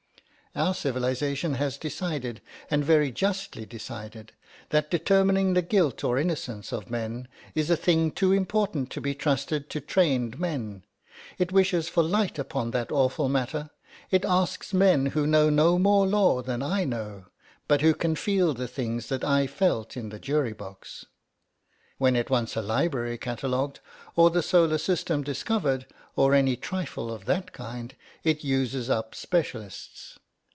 Our 0.53 0.73
civilisation 0.73 1.53
has 1.53 1.77
decided, 1.77 2.41
and 2.69 2.83
very 2.83 3.09
justly 3.09 3.65
decided, 3.65 4.33
that 4.71 4.91
determining 4.91 5.53
the 5.53 5.61
guilt 5.61 6.03
or 6.03 6.17
innocence 6.19 6.73
of 6.73 6.89
men 6.91 7.29
is 7.55 7.69
a 7.69 7.77
thing 7.77 8.11
too 8.11 8.33
important 8.33 8.89
to 8.89 8.99
be 8.99 9.15
trusted 9.15 9.69
to 9.69 9.79
trained 9.79 10.37
men. 10.41 10.83
It 11.37 11.53
wishes 11.53 11.87
for 11.87 12.03
light 12.03 12.37
upon 12.37 12.71
that 12.71 12.91
awful 12.91 13.29
matter, 13.29 13.69
it 14.09 14.25
asks 14.25 14.73
men 14.73 15.05
who 15.15 15.25
know 15.25 15.49
no 15.49 15.79
more 15.79 16.05
law 16.05 16.41
than 16.41 16.61
I 16.61 16.83
know, 16.83 17.27
but 17.69 17.79
who 17.79 17.93
can 17.93 18.17
feel 18.17 18.53
the 18.53 18.67
things 18.67 19.07
that 19.07 19.23
I 19.23 19.47
felt 19.47 19.95
in 19.95 20.09
the 20.09 20.19
jury 20.19 20.51
box. 20.51 21.05
When 21.97 22.17
it 22.17 22.29
wants 22.29 22.57
a 22.57 22.61
library 22.61 23.17
catalogued, 23.17 23.79
or 24.17 24.29
the 24.29 24.43
solar 24.43 24.79
system 24.79 25.23
discovered, 25.23 25.85
or 26.17 26.35
any 26.35 26.57
trifle 26.57 27.09
of 27.09 27.23
that 27.23 27.53
kind, 27.53 27.95
it 28.25 28.43
uses 28.43 28.89
up 28.89 29.15
specialists. 29.15 30.17